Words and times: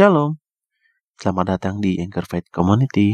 Shalom. 0.00 0.40
Selamat 1.20 1.60
datang 1.60 1.76
di 1.84 2.00
Anchor 2.00 2.24
Faith 2.24 2.48
Community. 2.48 3.12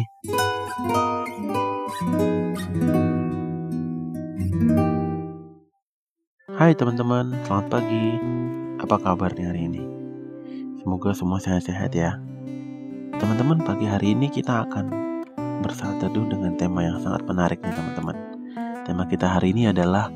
Hai 6.47 6.79
teman-teman, 6.79 7.35
selamat 7.43 7.67
pagi. 7.75 8.07
Apa 8.79 9.03
kabarnya 9.03 9.51
hari 9.51 9.67
ini? 9.67 9.83
Semoga 10.79 11.11
semua 11.11 11.43
sehat-sehat 11.43 11.91
ya. 11.91 12.23
Teman-teman, 13.19 13.67
pagi 13.67 13.91
hari 13.91 14.15
ini 14.15 14.31
kita 14.31 14.71
akan 14.71 14.87
bersaat 15.67 15.99
teduh 15.99 16.31
dengan 16.31 16.55
tema 16.55 16.87
yang 16.87 17.03
sangat 17.03 17.27
menarik 17.27 17.59
nih 17.67 17.75
teman-teman. 17.75 18.15
Tema 18.87 19.11
kita 19.11 19.27
hari 19.27 19.51
ini 19.51 19.75
adalah 19.75 20.07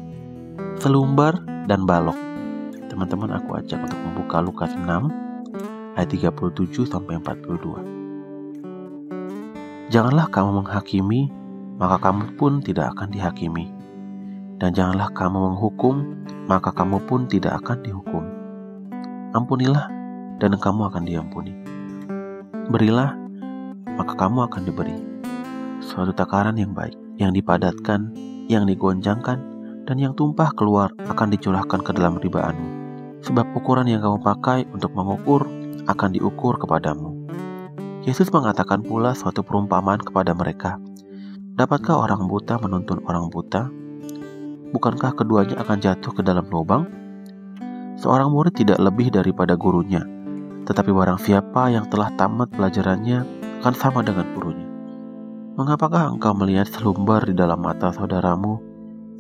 selumbar 0.79 1.35
dan 1.67 1.83
balok. 1.83 2.15
Teman-teman, 2.87 3.35
aku 3.43 3.59
ajak 3.59 3.83
untuk 3.83 3.99
membuka 4.07 4.39
Lukas 4.39 4.71
6 4.79 5.30
ayat 5.99 6.15
37 6.15 6.87
sampai 6.87 7.19
42. 7.19 9.91
Janganlah 9.91 10.31
kamu 10.31 10.63
menghakimi, 10.63 11.27
maka 11.81 11.99
kamu 11.99 12.39
pun 12.39 12.63
tidak 12.63 12.95
akan 12.95 13.11
dihakimi. 13.11 13.67
Dan 14.61 14.77
janganlah 14.77 15.11
kamu 15.11 15.51
menghukum, 15.51 16.05
maka 16.47 16.71
kamu 16.71 17.03
pun 17.11 17.27
tidak 17.27 17.59
akan 17.65 17.83
dihukum. 17.83 18.23
Ampunilah, 19.35 19.91
dan 20.39 20.55
kamu 20.55 20.93
akan 20.93 21.03
diampuni. 21.09 21.57
Berilah, 22.71 23.19
maka 23.99 24.15
kamu 24.15 24.47
akan 24.47 24.63
diberi. 24.63 24.95
Suatu 25.83 26.15
takaran 26.15 26.55
yang 26.55 26.71
baik, 26.71 26.95
yang 27.19 27.35
dipadatkan, 27.35 28.15
yang 28.47 28.69
digonjangkan, 28.69 29.43
dan 29.91 29.97
yang 29.99 30.15
tumpah 30.15 30.55
keluar 30.55 30.95
akan 31.11 31.35
dicurahkan 31.35 31.83
ke 31.83 31.91
dalam 31.99 32.23
ribaanmu. 32.23 32.69
Sebab 33.27 33.59
ukuran 33.59 33.91
yang 33.91 34.01
kamu 34.01 34.23
pakai 34.23 34.71
untuk 34.71 34.95
mengukur 34.95 35.51
akan 35.93 36.15
diukur 36.15 36.57
kepadamu. 36.57 37.27
Yesus 38.07 38.33
mengatakan 38.33 38.81
pula 38.81 39.13
suatu 39.13 39.45
perumpamaan 39.45 40.01
kepada 40.01 40.33
mereka. 40.33 40.81
Dapatkah 41.59 42.01
orang 42.01 42.25
buta 42.25 42.57
menuntun 42.57 43.05
orang 43.05 43.29
buta? 43.29 43.69
Bukankah 44.71 45.13
keduanya 45.19 45.61
akan 45.61 45.79
jatuh 45.83 46.15
ke 46.15 46.23
dalam 46.25 46.49
lubang? 46.49 46.89
Seorang 48.01 48.33
murid 48.33 48.57
tidak 48.57 48.81
lebih 48.81 49.13
daripada 49.13 49.59
gurunya, 49.59 50.01
tetapi 50.65 50.89
barang 50.89 51.21
siapa 51.21 51.69
yang 51.69 51.85
telah 51.93 52.09
tamat 52.17 52.49
pelajarannya 52.55 53.27
akan 53.61 53.75
sama 53.77 54.01
dengan 54.01 54.25
gurunya. 54.33 54.69
Mengapakah 55.61 56.17
engkau 56.17 56.33
melihat 56.33 56.71
selumbar 56.73 57.29
di 57.29 57.37
dalam 57.37 57.61
mata 57.61 57.93
saudaramu, 57.93 58.57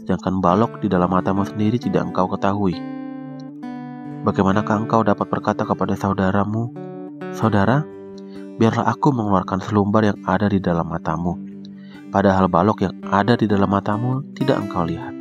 sedangkan 0.00 0.40
balok 0.40 0.80
di 0.80 0.88
dalam 0.88 1.12
matamu 1.12 1.44
sendiri 1.44 1.76
tidak 1.76 2.08
engkau 2.08 2.24
ketahui? 2.32 2.99
Bagaimanakah 4.20 4.84
engkau 4.84 5.00
dapat 5.00 5.32
berkata 5.32 5.64
kepada 5.64 5.96
saudaramu, 5.96 6.68
Saudara, 7.32 7.80
biarlah 8.60 8.92
aku 8.92 9.16
mengeluarkan 9.16 9.64
selumbar 9.64 10.04
yang 10.04 10.18
ada 10.28 10.44
di 10.44 10.60
dalam 10.60 10.92
matamu, 10.92 11.40
padahal 12.12 12.44
balok 12.44 12.84
yang 12.84 12.92
ada 13.08 13.32
di 13.32 13.48
dalam 13.48 13.72
matamu 13.72 14.20
tidak 14.36 14.60
engkau 14.60 14.84
lihat. 14.84 15.16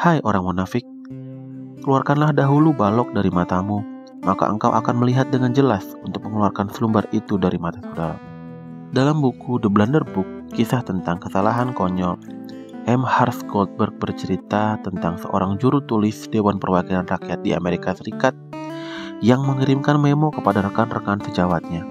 Hai 0.00 0.24
orang 0.24 0.48
munafik, 0.48 0.88
keluarkanlah 1.84 2.32
dahulu 2.32 2.72
balok 2.72 3.12
dari 3.12 3.28
matamu, 3.28 3.84
maka 4.24 4.48
engkau 4.48 4.72
akan 4.72 4.96
melihat 4.96 5.28
dengan 5.28 5.52
jelas 5.52 5.84
untuk 6.08 6.24
mengeluarkan 6.24 6.72
selumbar 6.72 7.04
itu 7.12 7.36
dari 7.36 7.60
mata 7.60 7.84
saudara. 7.84 8.16
Dalam 8.96 9.20
buku 9.20 9.60
The 9.60 9.68
Blunder 9.68 10.08
Book, 10.08 10.24
kisah 10.56 10.80
tentang 10.80 11.20
kesalahan 11.20 11.76
konyol 11.76 12.16
M. 12.88 13.04
Harsh 13.04 13.44
Goldberg 13.44 14.00
bercerita 14.00 14.80
tentang 14.80 15.20
seorang 15.20 15.60
juru 15.60 15.84
tulis 15.84 16.24
Dewan 16.32 16.56
Perwakilan 16.56 17.04
Rakyat 17.04 17.44
di 17.44 17.52
Amerika 17.52 17.92
Serikat 17.92 18.32
yang 19.20 19.44
mengirimkan 19.44 20.00
memo 20.00 20.32
kepada 20.32 20.64
rekan-rekan 20.64 21.20
sejawatnya. 21.20 21.84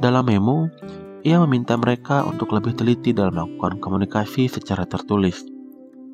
Dalam 0.00 0.24
memo, 0.24 0.72
ia 1.20 1.36
meminta 1.44 1.76
mereka 1.76 2.24
untuk 2.24 2.48
lebih 2.56 2.80
teliti 2.80 3.12
dalam 3.12 3.36
melakukan 3.36 3.76
komunikasi 3.76 4.48
secara 4.48 4.88
tertulis. 4.88 5.44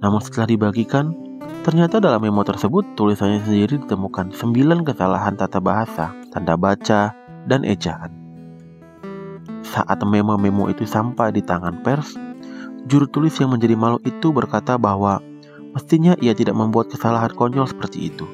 Namun 0.02 0.18
setelah 0.18 0.50
dibagikan, 0.50 1.14
ternyata 1.62 2.02
dalam 2.02 2.26
memo 2.26 2.42
tersebut 2.42 2.98
tulisannya 2.98 3.38
sendiri 3.46 3.78
ditemukan 3.86 4.34
9 4.34 4.82
kesalahan 4.82 5.38
tata 5.38 5.62
bahasa, 5.62 6.10
tanda 6.34 6.58
baca, 6.58 7.14
dan 7.46 7.62
ejaan. 7.62 8.10
Saat 9.62 10.02
memo-memo 10.02 10.66
itu 10.66 10.82
sampai 10.82 11.30
di 11.30 11.38
tangan 11.38 11.86
pers, 11.86 12.18
Juru 12.90 13.06
tulis 13.06 13.34
yang 13.38 13.54
menjadi 13.54 13.78
malu 13.78 14.02
itu 14.02 14.34
berkata 14.34 14.74
bahwa 14.74 15.22
mestinya 15.70 16.18
ia 16.18 16.34
tidak 16.34 16.58
membuat 16.58 16.90
kesalahan 16.90 17.30
konyol 17.30 17.70
seperti 17.70 18.10
itu. 18.10 18.26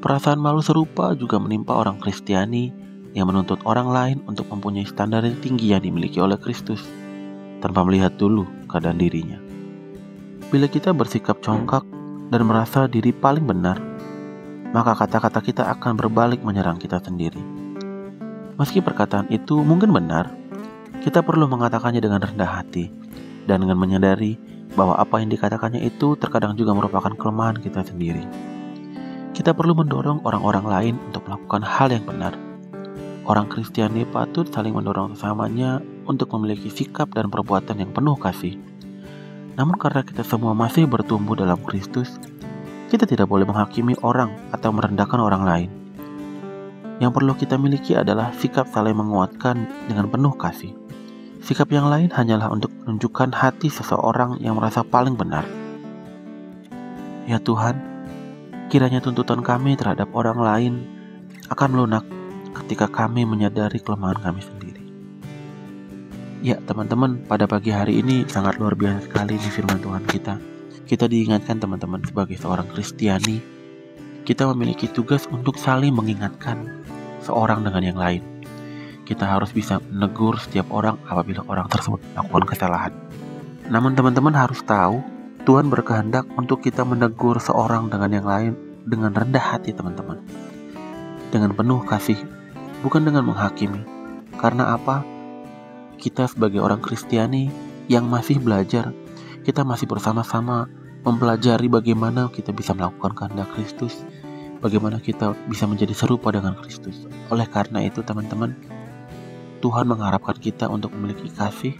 Perasaan 0.00 0.40
malu 0.40 0.64
serupa 0.64 1.12
juga 1.14 1.36
menimpa 1.36 1.76
orang 1.76 2.00
Kristiani 2.00 2.72
yang 3.12 3.28
menuntut 3.28 3.60
orang 3.68 3.88
lain 3.90 4.18
untuk 4.26 4.48
mempunyai 4.48 4.88
standar 4.88 5.22
yang 5.22 5.36
tinggi 5.38 5.70
yang 5.70 5.82
dimiliki 5.84 6.18
oleh 6.18 6.40
Kristus 6.40 6.82
tanpa 7.60 7.84
melihat 7.84 8.16
dulu 8.16 8.48
keadaan 8.66 8.96
dirinya. 8.96 9.36
Bila 10.48 10.66
kita 10.66 10.90
bersikap 10.96 11.38
congkak 11.44 11.84
dan 12.32 12.42
merasa 12.48 12.88
diri 12.88 13.12
paling 13.12 13.44
benar, 13.44 13.78
maka 14.72 14.96
kata-kata 14.96 15.38
kita 15.44 15.62
akan 15.78 16.00
berbalik 16.00 16.40
menyerang 16.40 16.80
kita 16.80 16.98
sendiri. 17.02 17.42
Meski 18.56 18.80
perkataan 18.80 19.28
itu 19.28 19.60
mungkin 19.60 19.92
benar, 19.92 20.32
kita 21.00 21.24
perlu 21.24 21.48
mengatakannya 21.48 22.04
dengan 22.04 22.20
rendah 22.20 22.60
hati 22.60 22.92
dan 23.48 23.64
dengan 23.64 23.80
menyadari 23.80 24.36
bahwa 24.76 25.00
apa 25.00 25.16
yang 25.18 25.32
dikatakannya 25.32 25.80
itu 25.80 26.12
terkadang 26.20 26.54
juga 26.54 26.76
merupakan 26.76 27.10
kelemahan 27.16 27.56
kita 27.56 27.80
sendiri. 27.82 28.22
Kita 29.32 29.56
perlu 29.56 29.72
mendorong 29.72 30.20
orang-orang 30.28 30.66
lain 30.68 30.94
untuk 31.08 31.24
melakukan 31.24 31.64
hal 31.64 31.88
yang 31.88 32.04
benar. 32.04 32.36
Orang 33.24 33.48
Kristiani 33.48 34.04
patut 34.04 34.44
saling 34.52 34.76
mendorong 34.76 35.16
sesamanya 35.16 35.80
untuk 36.04 36.28
memiliki 36.36 36.68
sikap 36.68 37.08
dan 37.16 37.32
perbuatan 37.32 37.80
yang 37.80 37.90
penuh 37.96 38.20
kasih. 38.20 38.60
Namun 39.56 39.80
karena 39.80 40.04
kita 40.04 40.20
semua 40.20 40.52
masih 40.52 40.84
bertumbuh 40.84 41.32
dalam 41.32 41.60
Kristus, 41.64 42.20
kita 42.92 43.08
tidak 43.08 43.30
boleh 43.30 43.48
menghakimi 43.48 43.96
orang 44.04 44.34
atau 44.52 44.68
merendahkan 44.74 45.20
orang 45.20 45.42
lain. 45.48 45.70
Yang 47.00 47.12
perlu 47.16 47.32
kita 47.32 47.56
miliki 47.56 47.96
adalah 47.96 48.34
sikap 48.36 48.68
saling 48.68 48.98
menguatkan 48.98 49.64
dengan 49.88 50.10
penuh 50.12 50.36
kasih. 50.36 50.79
Sikap 51.40 51.72
yang 51.72 51.88
lain 51.88 52.12
hanyalah 52.12 52.52
untuk 52.52 52.68
menunjukkan 52.84 53.32
hati 53.32 53.72
seseorang 53.72 54.36
yang 54.44 54.60
merasa 54.60 54.84
paling 54.84 55.16
benar. 55.16 55.48
Ya 57.24 57.40
Tuhan, 57.40 57.80
kiranya 58.68 59.00
tuntutan 59.00 59.40
kami 59.40 59.72
terhadap 59.72 60.12
orang 60.12 60.36
lain 60.36 60.74
akan 61.48 61.68
melunak 61.72 62.04
ketika 62.60 62.92
kami 62.92 63.24
menyadari 63.24 63.80
kelemahan 63.80 64.20
kami 64.20 64.44
sendiri. 64.44 64.84
Ya 66.44 66.60
teman-teman, 66.60 67.24
pada 67.24 67.48
pagi 67.48 67.72
hari 67.72 68.04
ini 68.04 68.28
sangat 68.28 68.60
luar 68.60 68.76
biasa 68.76 69.08
sekali 69.08 69.40
di 69.40 69.48
firman 69.48 69.80
Tuhan 69.80 70.04
kita. 70.04 70.36
Kita 70.84 71.08
diingatkan 71.08 71.56
teman-teman 71.56 72.04
sebagai 72.04 72.36
seorang 72.36 72.68
Kristiani, 72.68 73.40
kita 74.28 74.44
memiliki 74.52 74.92
tugas 74.92 75.24
untuk 75.32 75.56
saling 75.56 75.96
mengingatkan 75.96 76.84
seorang 77.24 77.64
dengan 77.64 77.80
yang 77.80 77.96
lain 77.96 78.39
kita 79.10 79.26
harus 79.26 79.50
bisa 79.50 79.82
menegur 79.90 80.38
setiap 80.38 80.70
orang 80.70 80.94
apabila 81.10 81.42
orang 81.50 81.66
tersebut 81.66 81.98
melakukan 82.14 82.46
kesalahan. 82.54 82.94
Namun 83.66 83.98
teman-teman 83.98 84.30
harus 84.38 84.62
tahu, 84.62 85.02
Tuhan 85.42 85.66
berkehendak 85.66 86.30
untuk 86.38 86.62
kita 86.62 86.86
menegur 86.86 87.42
seorang 87.42 87.90
dengan 87.90 88.10
yang 88.14 88.26
lain 88.30 88.52
dengan 88.86 89.10
rendah 89.10 89.42
hati 89.42 89.74
teman-teman. 89.74 90.22
Dengan 91.34 91.50
penuh 91.58 91.82
kasih, 91.82 92.22
bukan 92.86 93.02
dengan 93.02 93.26
menghakimi. 93.26 93.82
Karena 94.38 94.78
apa? 94.78 95.02
Kita 95.98 96.30
sebagai 96.30 96.62
orang 96.62 96.78
Kristiani 96.78 97.50
yang 97.90 98.06
masih 98.06 98.38
belajar, 98.38 98.94
kita 99.42 99.66
masih 99.66 99.90
bersama-sama 99.90 100.70
mempelajari 101.02 101.66
bagaimana 101.66 102.30
kita 102.30 102.54
bisa 102.54 102.78
melakukan 102.78 103.18
kehendak 103.18 103.50
Kristus, 103.58 104.06
bagaimana 104.62 105.02
kita 105.02 105.34
bisa 105.50 105.66
menjadi 105.66 105.98
serupa 105.98 106.30
dengan 106.30 106.54
Kristus. 106.62 107.10
Oleh 107.34 107.48
karena 107.50 107.82
itu, 107.84 108.04
teman-teman, 108.06 108.54
Tuhan 109.60 109.84
mengharapkan 109.92 110.40
kita 110.40 110.72
untuk 110.72 110.88
memiliki 110.96 111.28
kasih. 111.28 111.76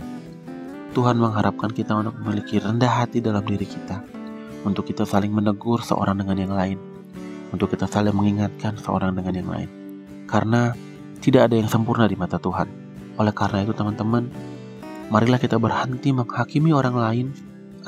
Tuhan 0.92 1.16
mengharapkan 1.16 1.72
kita 1.72 1.96
untuk 1.96 2.12
memiliki 2.20 2.60
rendah 2.60 2.92
hati 2.92 3.24
dalam 3.24 3.40
diri 3.40 3.64
kita. 3.64 4.04
Untuk 4.68 4.84
kita 4.84 5.08
saling 5.08 5.32
menegur 5.32 5.80
seorang 5.80 6.20
dengan 6.20 6.36
yang 6.36 6.52
lain. 6.52 6.76
Untuk 7.56 7.72
kita 7.72 7.88
saling 7.88 8.12
mengingatkan 8.12 8.76
seorang 8.76 9.16
dengan 9.16 9.32
yang 9.32 9.48
lain. 9.48 9.68
Karena 10.28 10.76
tidak 11.24 11.48
ada 11.48 11.56
yang 11.56 11.72
sempurna 11.72 12.04
di 12.04 12.20
mata 12.20 12.36
Tuhan. 12.36 12.68
Oleh 13.16 13.32
karena 13.32 13.64
itu 13.64 13.72
teman-teman, 13.72 14.28
marilah 15.08 15.40
kita 15.40 15.56
berhenti 15.56 16.12
menghakimi 16.12 16.76
orang 16.76 17.00
lain 17.00 17.26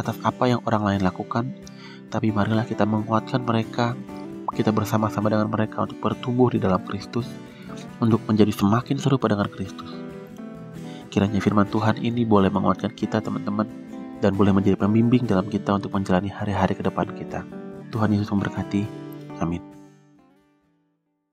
atas 0.01 0.17
apa 0.25 0.49
yang 0.49 0.65
orang 0.65 0.89
lain 0.89 1.05
lakukan. 1.05 1.53
Tapi 2.09 2.33
marilah 2.33 2.65
kita 2.65 2.89
menguatkan 2.89 3.45
mereka, 3.45 3.93
kita 4.57 4.73
bersama-sama 4.73 5.29
dengan 5.29 5.53
mereka 5.53 5.85
untuk 5.85 6.01
bertumbuh 6.01 6.49
di 6.49 6.65
dalam 6.65 6.81
Kristus 6.89 7.29
untuk 8.01 8.23
menjadi 8.29 8.51
semakin 8.55 8.97
serupa 8.99 9.31
dengan 9.31 9.49
Kristus. 9.51 9.91
Kiranya 11.13 11.45
firman 11.45 11.69
Tuhan 11.69 12.01
ini 12.01 12.25
boleh 12.25 12.49
menguatkan 12.49 12.97
kita 12.97 13.21
teman-teman 13.21 13.69
dan 14.25 14.33
boleh 14.39 14.55
menjadi 14.55 14.81
pembimbing 14.81 15.29
dalam 15.29 15.51
kita 15.51 15.77
untuk 15.77 15.93
menjalani 15.93 16.31
hari-hari 16.33 16.73
ke 16.73 16.83
depan 16.87 17.11
kita. 17.13 17.45
Tuhan 17.93 18.15
Yesus 18.17 18.33
memberkati. 18.33 18.89
Amin. 19.43 19.82